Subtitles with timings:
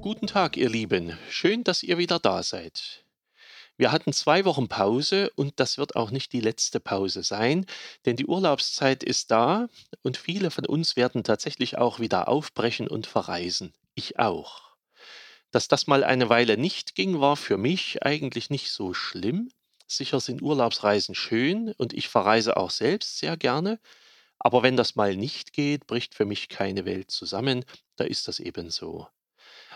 [0.00, 1.18] Guten Tag, ihr Lieben.
[1.28, 3.03] Schön, dass ihr wieder da seid.
[3.76, 7.66] Wir hatten zwei Wochen Pause und das wird auch nicht die letzte Pause sein,
[8.06, 9.68] denn die Urlaubszeit ist da
[10.02, 13.74] und viele von uns werden tatsächlich auch wieder aufbrechen und verreisen.
[13.96, 14.62] Ich auch.
[15.50, 19.50] Dass das mal eine Weile nicht ging, war für mich eigentlich nicht so schlimm.
[19.88, 23.80] Sicher sind Urlaubsreisen schön und ich verreise auch selbst sehr gerne.
[24.38, 27.64] Aber wenn das mal nicht geht, bricht für mich keine Welt zusammen,
[27.96, 29.08] da ist das eben so.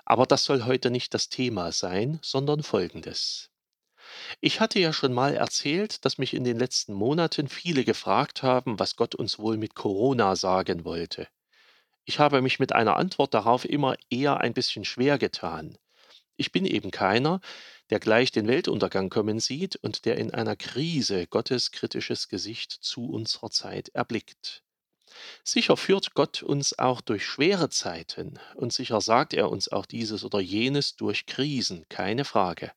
[0.05, 3.51] Aber das soll heute nicht das Thema sein, sondern folgendes.
[4.41, 8.79] Ich hatte ja schon mal erzählt, dass mich in den letzten Monaten viele gefragt haben,
[8.79, 11.29] was Gott uns wohl mit Corona sagen wollte.
[12.05, 15.77] Ich habe mich mit einer Antwort darauf immer eher ein bisschen schwer getan.
[16.37, 17.41] Ich bin eben keiner,
[17.91, 23.11] der gleich den Weltuntergang kommen sieht und der in einer Krise Gottes kritisches Gesicht zu
[23.11, 24.63] unserer Zeit erblickt.
[25.43, 30.25] Sicher führt Gott uns auch durch schwere Zeiten und sicher sagt er uns auch dieses
[30.25, 32.73] oder jenes durch Krisen, keine Frage.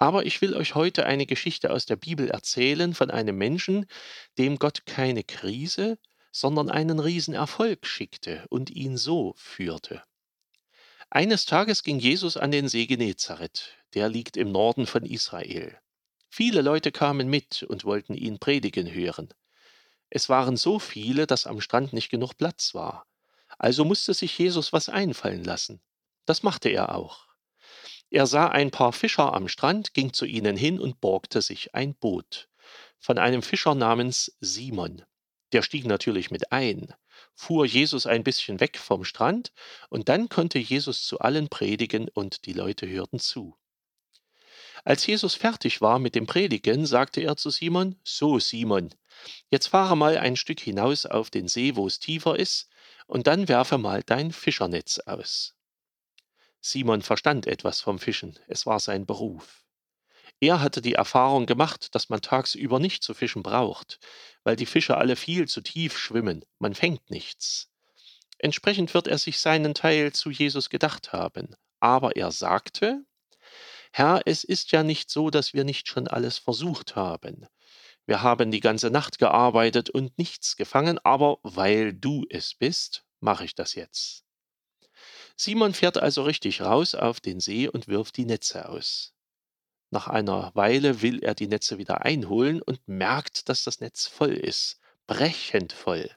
[0.00, 3.84] Aber ich will euch heute eine Geschichte aus der Bibel erzählen von einem Menschen,
[4.38, 5.98] dem Gott keine Krise,
[6.32, 10.02] sondern einen Riesenerfolg schickte und ihn so führte.
[11.10, 15.78] Eines Tages ging Jesus an den See Genezareth, der liegt im Norden von Israel.
[16.30, 19.28] Viele Leute kamen mit und wollten ihn predigen hören.
[20.08, 23.06] Es waren so viele, dass am Strand nicht genug Platz war.
[23.58, 25.82] Also musste sich Jesus was einfallen lassen.
[26.24, 27.29] Das machte er auch.
[28.10, 31.94] Er sah ein paar Fischer am Strand, ging zu ihnen hin und borgte sich ein
[31.94, 32.48] Boot
[33.00, 35.02] von einem Fischer namens Simon.
[35.52, 36.94] Der stieg natürlich mit ein,
[37.34, 39.52] fuhr Jesus ein bisschen weg vom Strand,
[39.88, 43.56] und dann konnte Jesus zu allen predigen und die Leute hörten zu.
[44.84, 48.90] Als Jesus fertig war mit dem Predigen, sagte er zu Simon, So Simon,
[49.50, 52.68] jetzt fahre mal ein Stück hinaus auf den See, wo es tiefer ist,
[53.06, 55.54] und dann werfe mal dein Fischernetz aus.
[56.60, 59.64] Simon verstand etwas vom Fischen, es war sein Beruf.
[60.40, 63.98] Er hatte die Erfahrung gemacht, dass man tagsüber nicht zu fischen braucht,
[64.42, 67.70] weil die Fische alle viel zu tief schwimmen, man fängt nichts.
[68.38, 73.04] Entsprechend wird er sich seinen Teil zu Jesus gedacht haben, aber er sagte,
[73.92, 77.46] Herr, es ist ja nicht so, dass wir nicht schon alles versucht haben.
[78.06, 83.44] Wir haben die ganze Nacht gearbeitet und nichts gefangen, aber weil du es bist, mache
[83.44, 84.24] ich das jetzt.
[85.42, 89.14] Simon fährt also richtig raus auf den See und wirft die Netze aus.
[89.88, 94.34] Nach einer Weile will er die Netze wieder einholen und merkt, dass das Netz voll
[94.34, 96.10] ist, brechend voll.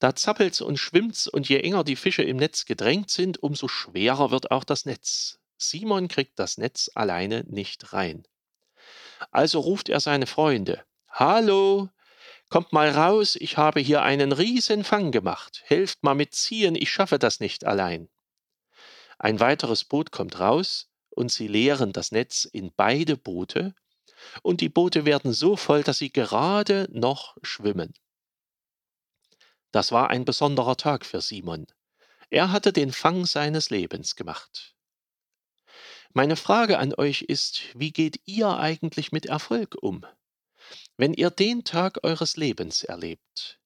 [0.00, 4.32] Da zappelt's und schwimmt's und je enger die Fische im Netz gedrängt sind, umso schwerer
[4.32, 5.38] wird auch das Netz.
[5.56, 8.26] Simon kriegt das Netz alleine nicht rein.
[9.30, 10.84] Also ruft er seine Freunde.
[11.10, 11.90] Hallo,
[12.48, 15.62] kommt mal raus, ich habe hier einen riesen Fang gemacht.
[15.66, 18.08] Helft mal mit ziehen, ich schaffe das nicht allein.
[19.18, 23.74] Ein weiteres Boot kommt raus und sie leeren das Netz in beide Boote
[24.42, 27.94] und die Boote werden so voll, dass sie gerade noch schwimmen.
[29.72, 31.66] Das war ein besonderer Tag für Simon.
[32.30, 34.74] Er hatte den Fang seines Lebens gemacht.
[36.12, 40.04] Meine Frage an euch ist, wie geht ihr eigentlich mit Erfolg um?
[40.96, 43.60] Wenn ihr den Tag eures Lebens erlebt,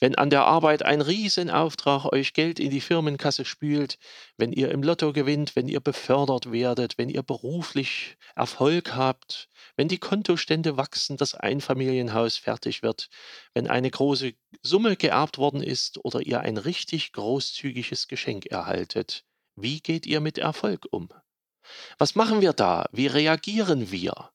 [0.00, 3.98] wenn an der Arbeit ein Riesenauftrag euch Geld in die Firmenkasse spült,
[4.38, 9.88] wenn ihr im Lotto gewinnt, wenn ihr befördert werdet, wenn ihr beruflich Erfolg habt, wenn
[9.88, 13.08] die Kontostände wachsen, das Einfamilienhaus fertig wird,
[13.52, 19.24] wenn eine große Summe geerbt worden ist oder ihr ein richtig großzügiges Geschenk erhaltet,
[19.54, 21.10] wie geht ihr mit Erfolg um?
[21.98, 22.88] Was machen wir da?
[22.92, 24.30] Wie reagieren wir?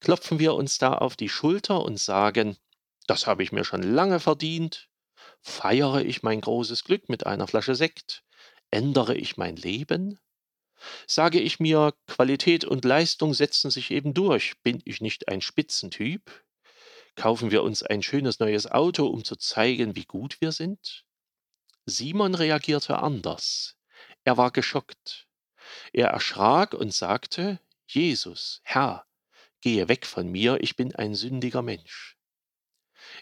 [0.00, 2.56] Klopfen wir uns da auf die Schulter und sagen,
[3.10, 4.88] das habe ich mir schon lange verdient?
[5.40, 8.22] Feiere ich mein großes Glück mit einer Flasche Sekt?
[8.70, 10.20] Ändere ich mein Leben?
[11.08, 16.44] Sage ich mir, Qualität und Leistung setzen sich eben durch, bin ich nicht ein Spitzentyp?
[17.16, 21.04] Kaufen wir uns ein schönes neues Auto, um zu zeigen, wie gut wir sind?
[21.86, 23.76] Simon reagierte anders.
[24.22, 25.26] Er war geschockt.
[25.92, 27.58] Er erschrak und sagte,
[27.88, 29.04] Jesus, Herr,
[29.62, 32.19] gehe weg von mir, ich bin ein sündiger Mensch.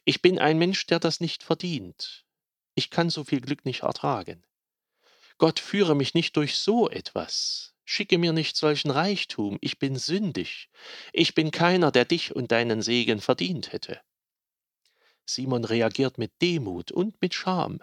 [0.04, 2.24] Ich bin ein Mensch, der das nicht verdient.
[2.74, 4.44] Ich kann so viel Glück nicht ertragen.
[5.38, 7.74] Gott führe mich nicht durch so etwas.
[7.84, 10.68] Schicke mir nicht solchen Reichtum, ich bin sündig.
[11.12, 14.00] Ich bin keiner, der dich und deinen Segen verdient hätte.
[15.24, 17.82] Simon reagiert mit Demut und mit Scham.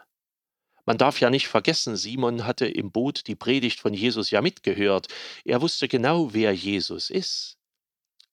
[0.85, 5.07] Man darf ja nicht vergessen, Simon hatte im Boot die Predigt von Jesus ja mitgehört.
[5.43, 7.57] Er wusste genau, wer Jesus ist.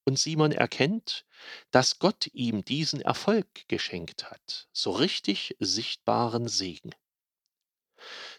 [0.04, 1.24] Und Simon erkennt,
[1.70, 6.92] dass Gott ihm diesen Erfolg geschenkt hat, so richtig sichtbaren Segen.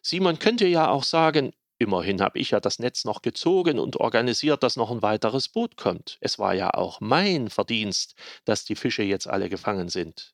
[0.02, 4.64] Simon könnte ja auch sagen, immerhin habe ich ja das Netz noch gezogen und organisiert,
[4.64, 6.18] dass noch ein weiteres Boot kommt.
[6.20, 10.34] Es war ja auch mein Verdienst, dass die Fische jetzt alle gefangen sind.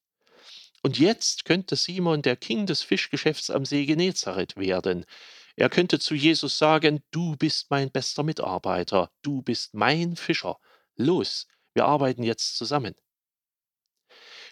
[0.82, 5.06] Und jetzt könnte Simon der King des Fischgeschäfts am See Genezareth werden.
[5.56, 10.58] Er könnte zu Jesus sagen, du bist mein bester Mitarbeiter, du bist mein Fischer.
[11.00, 12.94] Los, wir arbeiten jetzt zusammen.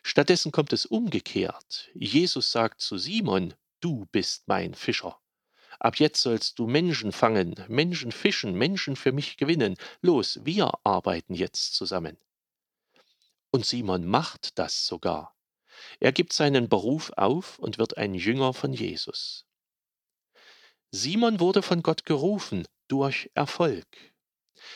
[0.02, 1.90] Stattdessen kommt es umgekehrt.
[1.94, 5.20] Jesus sagt zu Simon, du bist mein Fischer.
[5.78, 9.76] Ab jetzt sollst du Menschen fangen, Menschen fischen, Menschen für mich gewinnen.
[10.00, 12.18] Los, wir arbeiten jetzt zusammen.
[13.52, 15.36] Und Simon macht das sogar.
[16.00, 19.46] Er gibt seinen Beruf auf und wird ein Jünger von Jesus.
[20.92, 23.86] Simon wurde von Gott gerufen durch Erfolg.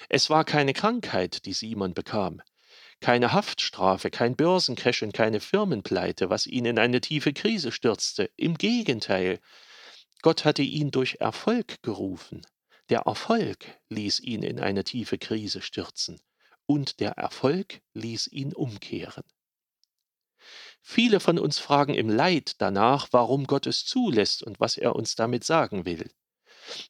[0.10, 2.42] Es war keine Krankheit, die Simon bekam,
[3.00, 8.30] keine Haftstrafe, kein Börsencrash und keine Firmenpleite, was ihn in eine tiefe Krise stürzte.
[8.36, 9.39] Im Gegenteil,
[10.22, 12.42] Gott hatte ihn durch Erfolg gerufen.
[12.89, 16.22] Der Erfolg ließ ihn in eine tiefe Krise stürzen
[16.66, 19.24] und der Erfolg ließ ihn umkehren.
[20.81, 25.16] Viele von uns fragen im Leid danach, warum Gott es zulässt und was er uns
[25.16, 26.12] damit sagen will.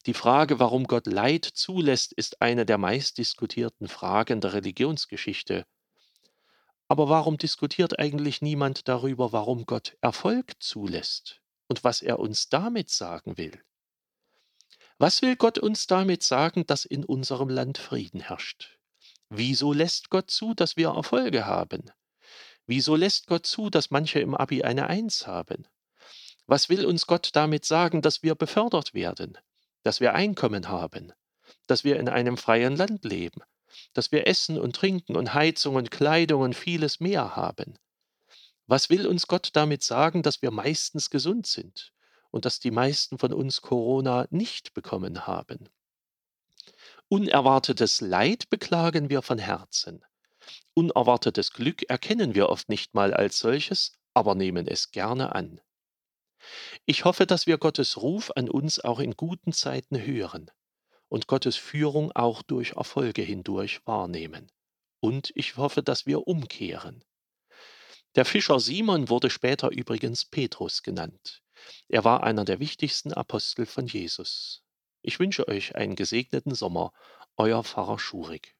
[0.05, 5.65] Die Frage, warum Gott Leid zulässt, ist eine der meistdiskutierten Fragen der Religionsgeschichte.
[6.87, 12.89] Aber warum diskutiert eigentlich niemand darüber, warum Gott Erfolg zulässt und was er uns damit
[12.89, 13.63] sagen will?
[14.97, 18.77] Was will Gott uns damit sagen, dass in unserem Land Frieden herrscht?
[19.29, 21.89] Wieso lässt Gott zu, dass wir Erfolge haben?
[22.65, 25.67] Wieso lässt Gott zu, dass manche im Abi eine Eins haben?
[26.45, 29.37] Was will uns Gott damit sagen, dass wir befördert werden,
[29.83, 31.13] dass wir Einkommen haben,
[31.67, 33.41] dass wir in einem freien Land leben,
[33.93, 37.77] dass wir Essen und Trinken und Heizung und Kleidung und vieles mehr haben?
[38.67, 41.91] Was will uns Gott damit sagen, dass wir meistens gesund sind
[42.29, 45.69] und dass die meisten von uns Corona nicht bekommen haben?
[47.09, 50.05] Unerwartetes Leid beklagen wir von Herzen.
[50.73, 55.59] Unerwartetes Glück erkennen wir oft nicht mal als solches, aber nehmen es gerne an.
[56.85, 60.51] Ich hoffe, dass wir Gottes Ruf an uns auch in guten Zeiten hören
[61.09, 64.51] und Gottes Führung auch durch Erfolge hindurch wahrnehmen.
[64.99, 67.03] Und ich hoffe, dass wir umkehren.
[68.15, 71.41] Der Fischer Simon wurde später übrigens Petrus genannt.
[71.87, 74.63] Er war einer der wichtigsten Apostel von Jesus.
[75.01, 76.93] Ich wünsche euch einen gesegneten Sommer,
[77.37, 78.55] euer Pfarrer Schurig.